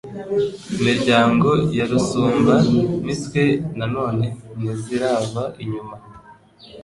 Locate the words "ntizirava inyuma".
4.57-5.95